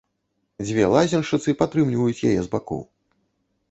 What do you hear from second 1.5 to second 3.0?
падтрымліваюць яе з бакоў.